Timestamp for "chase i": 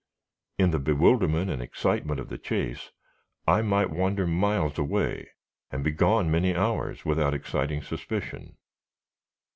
2.39-3.61